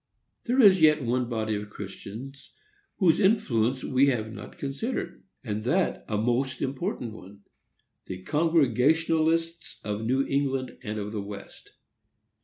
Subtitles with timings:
[0.45, 2.55] There is yet one body of Christians
[2.97, 10.25] whose influence we have not considered, and that a most important one,—the Congregationalists of New
[10.25, 11.73] England and of the West.